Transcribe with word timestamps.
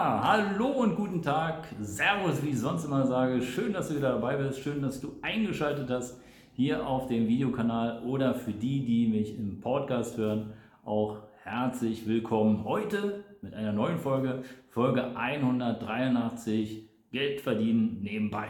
Hallo 0.00 0.68
und 0.68 0.94
guten 0.94 1.22
Tag. 1.22 1.66
Servus, 1.80 2.40
wie 2.44 2.50
ich 2.50 2.60
sonst 2.60 2.84
immer 2.84 3.04
sage. 3.04 3.42
Schön, 3.42 3.72
dass 3.72 3.88
du 3.88 3.96
wieder 3.96 4.12
dabei 4.12 4.36
bist. 4.36 4.60
Schön, 4.60 4.80
dass 4.80 5.00
du 5.00 5.16
eingeschaltet 5.22 5.90
hast 5.90 6.20
hier 6.52 6.86
auf 6.86 7.08
dem 7.08 7.26
Videokanal 7.26 8.04
oder 8.04 8.32
für 8.32 8.52
die, 8.52 8.84
die 8.84 9.08
mich 9.08 9.36
im 9.36 9.60
Podcast 9.60 10.16
hören, 10.16 10.52
auch 10.84 11.16
herzlich 11.42 12.06
willkommen 12.06 12.62
heute 12.62 13.24
mit 13.42 13.54
einer 13.54 13.72
neuen 13.72 13.98
Folge, 13.98 14.44
Folge 14.68 15.16
183, 15.16 16.88
Geld 17.10 17.40
verdienen 17.40 17.98
nebenbei. 18.00 18.46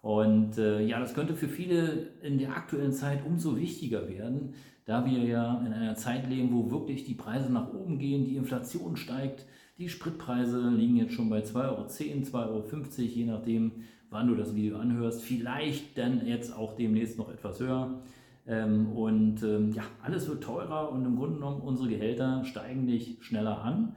Und 0.00 0.58
äh, 0.58 0.80
ja, 0.82 1.00
das 1.00 1.12
könnte 1.12 1.34
für 1.34 1.48
viele 1.48 2.12
in 2.22 2.38
der 2.38 2.50
aktuellen 2.56 2.92
Zeit 2.92 3.26
umso 3.26 3.56
wichtiger 3.56 4.08
werden, 4.08 4.54
da 4.84 5.04
wir 5.04 5.24
ja 5.24 5.60
in 5.66 5.72
einer 5.72 5.96
Zeit 5.96 6.28
leben, 6.28 6.52
wo 6.52 6.70
wirklich 6.70 7.02
die 7.02 7.14
Preise 7.14 7.52
nach 7.52 7.74
oben 7.74 7.98
gehen, 7.98 8.24
die 8.24 8.36
Inflation 8.36 8.96
steigt, 8.96 9.44
die 9.78 9.88
Spritpreise 9.88 10.68
liegen 10.70 10.96
jetzt 10.96 11.14
schon 11.14 11.30
bei 11.30 11.40
2,10 11.40 11.54
Euro, 11.54 11.82
2,50 11.82 12.34
Euro, 12.34 12.84
je 12.98 13.24
nachdem, 13.26 13.72
wann 14.10 14.26
du 14.26 14.34
das 14.34 14.54
Video 14.54 14.78
anhörst. 14.78 15.22
Vielleicht 15.22 15.96
dann 15.96 16.26
jetzt 16.26 16.54
auch 16.54 16.74
demnächst 16.74 17.16
noch 17.16 17.30
etwas 17.30 17.60
höher. 17.60 18.00
Ähm, 18.46 18.92
und 18.92 19.42
ähm, 19.42 19.72
ja, 19.72 19.82
alles 20.02 20.28
wird 20.28 20.42
teurer 20.42 20.90
und 20.90 21.04
im 21.04 21.16
Grunde 21.16 21.36
genommen 21.36 21.60
unsere 21.60 21.88
Gehälter 21.88 22.44
steigen 22.44 22.86
nicht 22.86 23.22
schneller 23.22 23.62
an. 23.62 23.94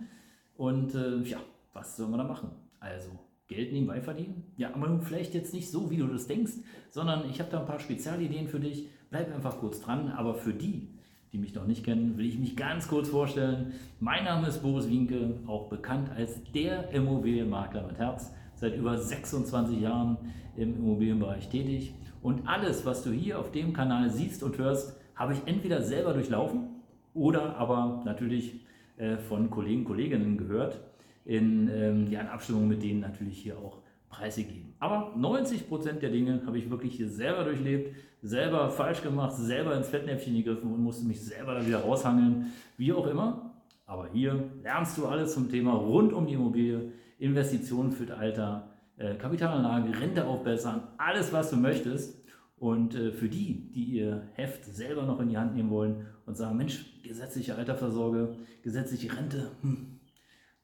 Und 0.55 0.93
äh, 0.93 1.19
ja, 1.21 1.37
was 1.73 1.97
sollen 1.97 2.11
wir 2.11 2.17
da 2.17 2.25
machen? 2.25 2.51
Also 2.79 3.09
Geld 3.47 3.73
nebenbei 3.73 4.01
verdienen? 4.01 4.43
Ja, 4.57 4.73
aber 4.75 4.99
vielleicht 5.01 5.33
jetzt 5.33 5.53
nicht 5.53 5.71
so, 5.71 5.89
wie 5.89 5.97
du 5.97 6.07
das 6.07 6.27
denkst, 6.27 6.53
sondern 6.89 7.29
ich 7.29 7.39
habe 7.39 7.49
da 7.49 7.59
ein 7.59 7.65
paar 7.65 7.79
Spezialideen 7.79 8.47
für 8.47 8.59
dich. 8.59 8.87
Bleib 9.09 9.33
einfach 9.33 9.57
kurz 9.59 9.81
dran, 9.81 10.09
aber 10.09 10.35
für 10.35 10.53
die, 10.53 10.89
die 11.31 11.37
mich 11.37 11.55
noch 11.55 11.65
nicht 11.65 11.85
kennen, 11.85 12.17
will 12.17 12.25
ich 12.25 12.37
mich 12.37 12.57
ganz 12.57 12.87
kurz 12.89 13.09
vorstellen. 13.09 13.73
Mein 14.01 14.25
Name 14.25 14.47
ist 14.47 14.61
Boris 14.61 14.89
Wienke, 14.89 15.35
auch 15.47 15.69
bekannt 15.69 16.09
als 16.13 16.41
der 16.53 16.91
Immobilienmakler 16.91 17.87
mit 17.87 17.97
Herz, 17.97 18.33
seit 18.55 18.75
über 18.75 18.97
26 18.97 19.79
Jahren 19.79 20.17
im 20.57 20.75
Immobilienbereich 20.75 21.47
tätig. 21.47 21.93
Und 22.21 22.47
alles, 22.47 22.85
was 22.85 23.03
du 23.03 23.11
hier 23.11 23.39
auf 23.39 23.51
dem 23.51 23.71
Kanal 23.71 24.09
siehst 24.09 24.43
und 24.43 24.57
hörst, 24.57 24.99
habe 25.15 25.33
ich 25.33 25.39
entweder 25.45 25.81
selber 25.81 26.13
durchlaufen 26.13 26.67
oder 27.13 27.55
aber 27.55 28.01
natürlich 28.03 28.65
äh, 28.97 29.15
von 29.17 29.49
Kollegen, 29.49 29.85
Kolleginnen 29.85 30.37
gehört, 30.37 30.81
in, 31.23 31.69
ähm, 31.73 32.11
ja, 32.11 32.21
in 32.21 32.27
Abstimmung 32.27 32.67
mit 32.67 32.83
denen 32.83 32.99
natürlich 32.99 33.37
hier 33.37 33.57
auch 33.57 33.77
Preise 34.11 34.43
geben. 34.43 34.75
Aber 34.79 35.15
90% 35.17 35.93
der 35.93 36.11
Dinge 36.11 36.41
habe 36.45 36.57
ich 36.57 36.69
wirklich 36.69 36.95
hier 36.95 37.09
selber 37.09 37.43
durchlebt, 37.43 37.95
selber 38.21 38.69
falsch 38.69 39.01
gemacht, 39.01 39.35
selber 39.35 39.75
ins 39.75 39.87
Fettnäpfchen 39.87 40.35
gegriffen 40.35 40.71
und 40.71 40.83
musste 40.83 41.05
mich 41.07 41.21
selber 41.21 41.55
da 41.55 41.65
wieder 41.65 41.79
raushangeln, 41.79 42.51
wie 42.77 42.93
auch 42.93 43.07
immer. 43.07 43.55
Aber 43.85 44.07
hier 44.13 44.51
lernst 44.61 44.97
du 44.97 45.07
alles 45.07 45.33
zum 45.33 45.49
Thema 45.49 45.73
rund 45.73 46.13
um 46.13 46.27
die 46.27 46.33
Immobilie, 46.33 46.91
Investitionen 47.17 47.91
für 47.91 48.05
das 48.05 48.17
Alter, 48.17 48.69
äh, 48.97 49.15
Kapitalanlage, 49.15 49.99
Rente 49.99 50.25
aufbessern, 50.25 50.83
alles, 50.97 51.33
was 51.33 51.49
du 51.49 51.57
möchtest. 51.57 52.21
Und 52.57 52.93
äh, 52.93 53.11
für 53.11 53.27
die, 53.27 53.71
die 53.71 53.85
ihr 53.85 54.27
Heft 54.33 54.65
selber 54.65 55.03
noch 55.03 55.19
in 55.19 55.29
die 55.29 55.37
Hand 55.37 55.55
nehmen 55.55 55.71
wollen 55.71 56.05
und 56.27 56.37
sagen, 56.37 56.57
Mensch, 56.57 57.01
gesetzliche 57.01 57.55
Alterversorge, 57.55 58.35
gesetzliche 58.61 59.17
Rente, 59.17 59.51
hm, 59.61 59.99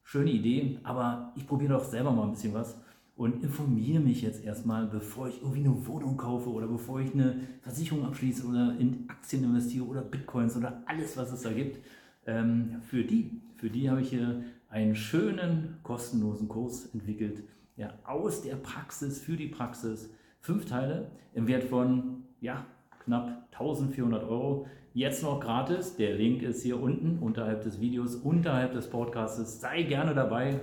schöne 0.04 0.32
Idee, 0.32 0.80
aber 0.84 1.34
ich 1.36 1.48
probiere 1.48 1.74
doch 1.74 1.84
selber 1.84 2.12
mal 2.12 2.24
ein 2.24 2.32
bisschen 2.32 2.54
was 2.54 2.80
und 3.18 3.44
informiere 3.44 4.00
mich 4.00 4.22
jetzt 4.22 4.44
erstmal, 4.44 4.86
bevor 4.86 5.28
ich 5.28 5.42
irgendwie 5.42 5.66
eine 5.66 5.88
Wohnung 5.88 6.18
kaufe 6.18 6.50
oder 6.52 6.68
bevor 6.68 7.02
ich 7.02 7.14
eine 7.14 7.42
Versicherung 7.62 8.06
abschließe 8.06 8.46
oder 8.46 8.76
in 8.80 9.06
Aktien 9.08 9.44
investiere 9.44 9.86
oder 9.86 10.02
Bitcoins 10.02 10.56
oder 10.56 10.84
alles, 10.86 11.18
was 11.18 11.32
es 11.32 11.42
da 11.42 11.52
gibt. 11.52 11.84
Ähm, 12.28 12.76
für 12.84 13.04
die, 13.04 13.42
für 13.56 13.72
die 13.72 13.90
habe 13.90 14.02
ich 14.02 14.10
hier 14.12 14.44
einen 14.70 14.96
schönen 14.96 15.78
kostenlosen 15.82 16.48
Kurs 16.48 16.94
entwickelt, 16.94 17.44
ja, 17.76 17.94
aus 18.04 18.44
der 18.44 18.56
Praxis 18.56 19.20
für 19.20 19.36
die 19.36 19.48
Praxis. 19.48 20.12
Fünf 20.40 20.66
Teile 20.66 21.10
im 21.34 21.48
Wert 21.48 21.64
von 21.64 22.24
ja, 22.40 22.66
knapp 23.04 23.48
1400 23.52 24.24
Euro. 24.24 24.68
Jetzt 24.94 25.24
noch 25.24 25.40
gratis. 25.40 25.96
Der 25.96 26.16
Link 26.16 26.44
ist 26.44 26.64
hier 26.64 26.80
unten 26.80 27.18
unterhalb 27.20 27.62
des 27.64 27.82
Videos, 27.82 28.16
unterhalb 28.16 28.74
des 28.74 28.90
Podcasts. 28.90 29.60
Sei 29.60 29.84
gerne 29.84 30.14
dabei. 30.14 30.60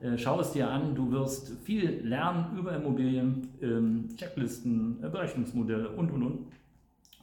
Äh, 0.00 0.16
schau 0.16 0.40
es 0.40 0.52
dir 0.52 0.70
an, 0.70 0.94
du 0.94 1.10
wirst 1.10 1.52
viel 1.64 2.00
lernen 2.04 2.56
über 2.56 2.74
Immobilien, 2.76 3.48
ähm, 3.60 4.08
Checklisten, 4.16 5.02
äh, 5.02 5.08
Berechnungsmodelle 5.08 5.90
und 5.90 6.10
und 6.10 6.22
und. 6.22 6.46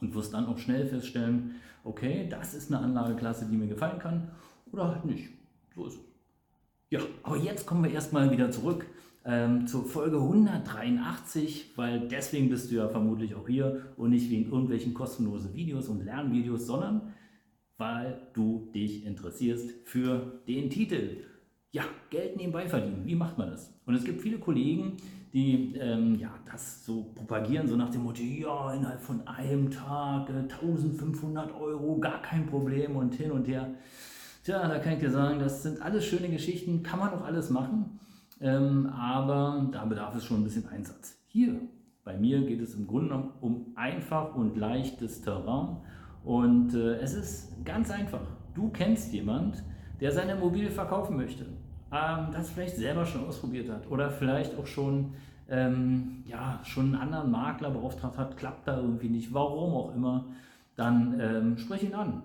Und 0.00 0.14
wirst 0.14 0.34
dann 0.34 0.46
auch 0.46 0.58
schnell 0.58 0.86
feststellen, 0.86 1.54
okay, 1.84 2.26
das 2.28 2.52
ist 2.52 2.70
eine 2.70 2.82
Anlageklasse, 2.84 3.46
die 3.50 3.56
mir 3.56 3.66
gefallen 3.66 3.98
kann 3.98 4.30
oder 4.70 4.88
halt 4.88 5.04
nicht. 5.06 5.30
So 5.74 5.86
ist 5.86 5.94
es. 5.94 6.00
Ja, 6.90 7.00
aber 7.22 7.38
jetzt 7.38 7.66
kommen 7.66 7.82
wir 7.82 7.90
erstmal 7.90 8.30
wieder 8.30 8.50
zurück 8.50 8.86
ähm, 9.24 9.66
zur 9.66 9.84
Folge 9.84 10.18
183, 10.18 11.72
weil 11.76 12.08
deswegen 12.08 12.48
bist 12.48 12.70
du 12.70 12.76
ja 12.76 12.88
vermutlich 12.88 13.34
auch 13.34 13.48
hier 13.48 13.86
und 13.96 14.10
nicht 14.10 14.30
wegen 14.30 14.50
irgendwelchen 14.50 14.94
kostenlosen 14.94 15.54
Videos 15.54 15.88
und 15.88 16.04
Lernvideos, 16.04 16.66
sondern 16.66 17.14
weil 17.78 18.28
du 18.34 18.70
dich 18.74 19.04
interessierst 19.04 19.70
für 19.84 20.40
den 20.46 20.70
Titel 20.70 21.24
ja, 21.76 21.84
Geld 22.08 22.38
nebenbei 22.38 22.66
verdienen. 22.66 23.02
Wie 23.04 23.14
macht 23.14 23.36
man 23.36 23.50
das? 23.50 23.70
Und 23.84 23.94
es 23.94 24.02
gibt 24.02 24.22
viele 24.22 24.38
Kollegen, 24.38 24.96
die 25.34 25.74
ähm, 25.76 26.14
ja, 26.14 26.30
das 26.50 26.86
so 26.86 27.12
propagieren, 27.14 27.68
so 27.68 27.76
nach 27.76 27.90
dem 27.90 28.02
Motto, 28.02 28.22
ja, 28.22 28.72
innerhalb 28.72 29.02
von 29.02 29.26
einem 29.28 29.70
Tag 29.70 30.30
äh, 30.30 30.50
1500 30.50 31.54
Euro, 31.54 31.98
gar 31.98 32.22
kein 32.22 32.46
Problem 32.46 32.96
und 32.96 33.14
hin 33.14 33.30
und 33.30 33.46
her. 33.46 33.74
Tja, 34.42 34.66
da 34.66 34.78
kann 34.78 34.94
ich 34.94 35.00
dir 35.00 35.10
sagen, 35.10 35.38
das 35.38 35.62
sind 35.64 35.82
alles 35.82 36.06
schöne 36.06 36.30
Geschichten, 36.30 36.82
kann 36.82 36.98
man 36.98 37.12
auch 37.12 37.26
alles 37.26 37.50
machen, 37.50 38.00
ähm, 38.40 38.86
aber 38.86 39.68
da 39.70 39.84
bedarf 39.84 40.16
es 40.16 40.24
schon 40.24 40.40
ein 40.40 40.44
bisschen 40.44 40.66
Einsatz. 40.68 41.18
Hier, 41.26 41.60
bei 42.04 42.16
mir 42.16 42.40
geht 42.46 42.62
es 42.62 42.74
im 42.74 42.86
Grunde 42.86 43.08
genommen 43.08 43.32
um 43.42 43.72
einfach 43.74 44.34
und 44.34 44.56
leichtes 44.56 45.20
Terrain 45.20 45.76
und 46.24 46.74
äh, 46.74 46.94
es 47.00 47.12
ist 47.12 47.64
ganz 47.66 47.90
einfach. 47.90 48.26
Du 48.54 48.70
kennst 48.70 49.12
jemand, 49.12 49.62
der 50.00 50.12
seine 50.12 50.32
Immobilie 50.32 50.70
verkaufen 50.70 51.16
möchte 51.16 51.44
ähm, 51.92 52.28
das 52.32 52.50
vielleicht 52.50 52.76
selber 52.76 53.06
schon 53.06 53.26
ausprobiert 53.26 53.70
hat 53.70 53.90
oder 53.90 54.10
vielleicht 54.10 54.58
auch 54.58 54.66
schon, 54.66 55.14
ähm, 55.48 56.24
ja, 56.26 56.60
schon 56.64 56.86
einen 56.86 56.94
anderen 56.96 57.30
Makler 57.30 57.70
beauftragt 57.70 58.18
hat, 58.18 58.36
klappt 58.36 58.66
da 58.66 58.78
irgendwie 58.78 59.08
nicht, 59.08 59.32
warum 59.32 59.74
auch 59.74 59.94
immer, 59.94 60.26
dann 60.74 61.18
ähm, 61.20 61.58
sprich 61.58 61.84
ihn 61.84 61.94
an. 61.94 62.22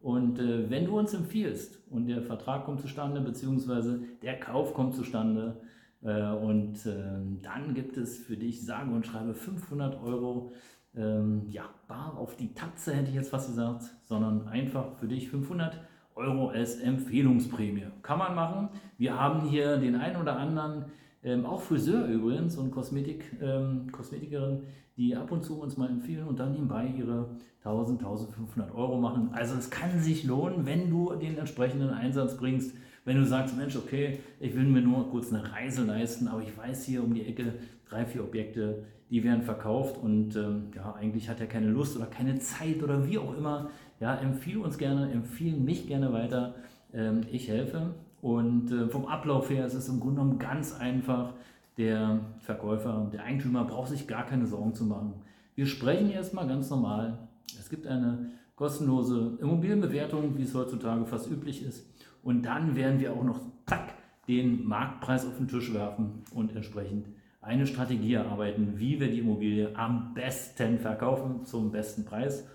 Und 0.00 0.38
äh, 0.38 0.70
wenn 0.70 0.86
du 0.86 0.98
uns 0.98 1.12
empfiehlst 1.12 1.80
und 1.90 2.06
der 2.06 2.22
Vertrag 2.22 2.64
kommt 2.64 2.80
zustande, 2.80 3.20
beziehungsweise 3.20 4.00
der 4.22 4.38
Kauf 4.38 4.72
kommt 4.74 4.94
zustande, 4.94 5.60
äh, 6.02 6.30
und 6.30 6.86
äh, 6.86 7.18
dann 7.42 7.74
gibt 7.74 7.96
es 7.96 8.18
für 8.18 8.36
dich, 8.36 8.64
sage 8.64 8.90
und 8.90 9.06
schreibe, 9.06 9.34
500 9.34 10.00
Euro, 10.02 10.52
ähm, 10.94 11.46
ja, 11.50 11.68
bar 11.86 12.16
auf 12.16 12.36
die 12.36 12.54
Tatze 12.54 12.94
hätte 12.94 13.10
ich 13.10 13.16
jetzt 13.16 13.30
fast 13.30 13.48
gesagt, 13.48 13.84
sondern 14.04 14.48
einfach 14.48 14.92
für 14.98 15.08
dich 15.08 15.28
500 15.28 15.74
Euro 15.74 15.82
Euro 16.18 16.48
als 16.48 16.80
Empfehlungsprämie. 16.80 17.86
Kann 18.02 18.18
man 18.18 18.34
machen. 18.34 18.68
Wir 18.98 19.18
haben 19.18 19.48
hier 19.48 19.78
den 19.78 19.94
einen 19.94 20.20
oder 20.20 20.36
anderen, 20.36 20.86
ähm, 21.22 21.46
auch 21.46 21.62
Friseur 21.62 22.06
übrigens 22.06 22.56
und 22.56 22.70
Kosmetik, 22.70 23.24
ähm, 23.40 23.90
Kosmetikerin, 23.92 24.64
die 24.96 25.14
ab 25.16 25.30
und 25.30 25.44
zu 25.44 25.60
uns 25.60 25.76
mal 25.76 25.88
empfehlen 25.88 26.26
und 26.26 26.38
dann 26.40 26.52
nebenbei 26.52 26.92
ihre 26.96 27.30
1000, 27.64 28.00
1500 28.00 28.74
Euro 28.74 29.00
machen. 29.00 29.30
Also 29.32 29.56
es 29.56 29.70
kann 29.70 30.00
sich 30.00 30.24
lohnen, 30.24 30.66
wenn 30.66 30.90
du 30.90 31.14
den 31.14 31.38
entsprechenden 31.38 31.90
Einsatz 31.90 32.36
bringst. 32.36 32.74
Wenn 33.04 33.16
du 33.16 33.24
sagst, 33.24 33.56
Mensch, 33.56 33.76
okay, 33.76 34.18
ich 34.40 34.54
will 34.54 34.64
mir 34.64 34.82
nur 34.82 35.08
kurz 35.10 35.32
eine 35.32 35.52
Reise 35.52 35.84
leisten, 35.84 36.28
aber 36.28 36.42
ich 36.42 36.56
weiß 36.56 36.84
hier 36.84 37.02
um 37.02 37.14
die 37.14 37.24
Ecke 37.24 37.54
drei, 37.88 38.04
vier 38.04 38.22
Objekte, 38.22 38.84
die 39.10 39.24
werden 39.24 39.42
verkauft 39.42 39.96
und 39.96 40.36
ähm, 40.36 40.64
ja, 40.74 40.94
eigentlich 40.94 41.28
hat 41.28 41.40
er 41.40 41.46
keine 41.46 41.68
Lust 41.68 41.96
oder 41.96 42.06
keine 42.06 42.38
Zeit 42.38 42.82
oder 42.82 43.08
wie 43.08 43.18
auch 43.18 43.34
immer, 43.36 43.70
ja, 44.00 44.14
empfehle 44.16 44.60
uns 44.60 44.78
gerne, 44.78 45.10
empfehle 45.10 45.56
mich 45.56 45.86
gerne 45.86 46.12
weiter. 46.12 46.54
Ähm, 46.92 47.22
ich 47.30 47.48
helfe. 47.48 47.94
Und 48.20 48.72
äh, 48.72 48.88
vom 48.88 49.06
Ablauf 49.06 49.50
her 49.50 49.66
ist 49.66 49.74
es 49.74 49.88
im 49.88 50.00
Grunde 50.00 50.20
genommen 50.20 50.38
ganz 50.38 50.74
einfach. 50.74 51.34
Der 51.76 52.20
Verkäufer, 52.40 53.08
der 53.12 53.22
Eigentümer 53.22 53.64
braucht 53.64 53.90
sich 53.90 54.08
gar 54.08 54.26
keine 54.26 54.46
Sorgen 54.46 54.74
zu 54.74 54.84
machen. 54.84 55.14
Wir 55.54 55.66
sprechen 55.66 56.10
erstmal 56.10 56.48
ganz 56.48 56.70
normal. 56.70 57.18
Es 57.58 57.70
gibt 57.70 57.86
eine 57.86 58.30
kostenlose 58.56 59.38
Immobilienbewertung, 59.40 60.36
wie 60.36 60.42
es 60.42 60.54
heutzutage 60.54 61.06
fast 61.06 61.30
üblich 61.30 61.64
ist. 61.64 61.86
Und 62.24 62.42
dann 62.42 62.74
werden 62.74 62.98
wir 62.98 63.12
auch 63.12 63.22
noch 63.22 63.40
zack, 63.66 63.94
den 64.26 64.66
Marktpreis 64.66 65.24
auf 65.24 65.36
den 65.36 65.46
Tisch 65.46 65.72
werfen 65.72 66.24
und 66.34 66.54
entsprechend 66.54 67.06
eine 67.40 67.66
Strategie 67.66 68.14
erarbeiten, 68.14 68.74
wie 68.76 68.98
wir 69.00 69.10
die 69.10 69.20
Immobilie 69.20 69.74
am 69.76 70.12
besten 70.14 70.78
verkaufen 70.80 71.44
zum 71.44 71.70
besten 71.70 72.04
Preis. 72.04 72.46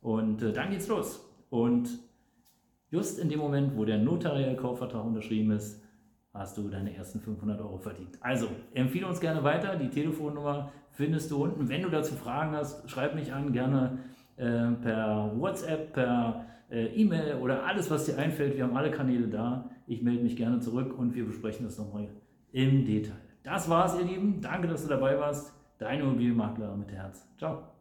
Und 0.00 0.42
äh, 0.42 0.52
dann 0.52 0.70
geht's 0.70 0.88
los. 0.88 1.24
Und 1.50 1.88
just 2.90 3.18
in 3.18 3.28
dem 3.28 3.38
Moment, 3.38 3.76
wo 3.76 3.84
der 3.84 3.98
notarielle 3.98 4.56
Kaufvertrag 4.56 5.04
unterschrieben 5.04 5.50
ist, 5.52 5.82
hast 6.32 6.56
du 6.56 6.68
deine 6.68 6.94
ersten 6.94 7.20
500 7.20 7.60
Euro 7.60 7.78
verdient. 7.78 8.18
Also 8.20 8.48
empfehle 8.74 9.06
uns 9.06 9.20
gerne 9.20 9.42
weiter. 9.42 9.76
Die 9.76 9.88
Telefonnummer 9.88 10.72
findest 10.92 11.30
du 11.30 11.42
unten. 11.42 11.68
Wenn 11.68 11.82
du 11.82 11.88
dazu 11.88 12.14
Fragen 12.14 12.52
hast, 12.52 12.88
schreib 12.90 13.14
mich 13.14 13.32
an, 13.32 13.52
gerne 13.52 13.98
äh, 14.36 14.70
per 14.72 15.32
WhatsApp, 15.36 15.92
per 15.92 16.46
äh, 16.70 16.86
E-Mail 16.86 17.36
oder 17.36 17.64
alles, 17.64 17.90
was 17.90 18.04
dir 18.04 18.18
einfällt. 18.18 18.56
Wir 18.56 18.64
haben 18.64 18.76
alle 18.76 18.90
Kanäle 18.90 19.28
da. 19.28 19.70
Ich 19.86 20.02
melde 20.02 20.22
mich 20.22 20.36
gerne 20.36 20.60
zurück 20.60 20.96
und 20.96 21.14
wir 21.14 21.24
besprechen 21.24 21.64
das 21.64 21.78
nochmal 21.78 22.08
im 22.52 22.84
Detail. 22.84 23.16
Das 23.42 23.68
war's, 23.68 23.98
ihr 23.98 24.04
Lieben. 24.04 24.40
Danke, 24.40 24.68
dass 24.68 24.82
du 24.82 24.88
dabei 24.88 25.18
warst. 25.18 25.54
Dein 25.78 26.00
Immobilienmakler 26.00 26.76
mit 26.76 26.92
Herz. 26.92 27.26
Ciao. 27.38 27.77